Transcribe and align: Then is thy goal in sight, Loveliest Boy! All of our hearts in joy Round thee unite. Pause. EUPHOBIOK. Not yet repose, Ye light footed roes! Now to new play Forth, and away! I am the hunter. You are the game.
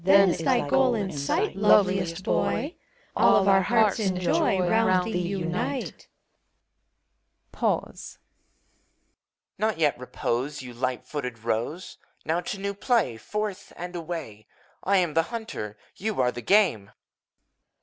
Then 0.03 0.31
is 0.31 0.39
thy 0.39 0.67
goal 0.67 0.95
in 0.95 1.11
sight, 1.11 1.55
Loveliest 1.55 2.23
Boy! 2.23 2.73
All 3.15 3.35
of 3.35 3.47
our 3.47 3.61
hearts 3.61 3.99
in 3.99 4.19
joy 4.19 4.57
Round 4.59 5.05
thee 5.13 5.19
unite. 5.27 6.07
Pause. 7.51 8.17
EUPHOBIOK. 8.17 9.59
Not 9.59 9.77
yet 9.77 9.99
repose, 9.99 10.63
Ye 10.63 10.73
light 10.73 11.05
footed 11.05 11.43
roes! 11.43 11.99
Now 12.25 12.41
to 12.41 12.59
new 12.59 12.73
play 12.73 13.17
Forth, 13.17 13.73
and 13.75 13.95
away! 13.95 14.47
I 14.83 14.97
am 14.97 15.13
the 15.13 15.21
hunter. 15.29 15.77
You 15.95 16.19
are 16.19 16.31
the 16.31 16.41
game. 16.41 16.89